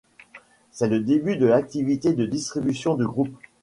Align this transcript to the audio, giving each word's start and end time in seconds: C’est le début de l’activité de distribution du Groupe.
C’est 0.71 0.87
le 0.89 0.99
début 1.01 1.35
de 1.37 1.45
l’activité 1.45 2.13
de 2.13 2.25
distribution 2.25 2.95
du 2.95 3.05
Groupe. 3.05 3.37